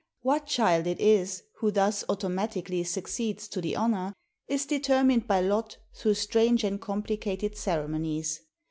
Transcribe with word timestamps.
What 0.23 0.47
child 0.47 0.87
it 0.87 0.99
is, 0.99 1.43
who 1.59 1.69
thus 1.69 2.03
automatically 2.09 2.83
succeeds 2.83 3.47
to 3.49 3.61
the 3.61 3.75
honor, 3.75 4.15
is 4.47 4.65
determined 4.65 5.27
by 5.27 5.41
lot 5.41 5.77
through 5.93 6.15
strange 6.15 6.63
and 6.63 6.81
com 6.81 7.03
plicated 7.03 7.55
ceremonies. 7.55 8.41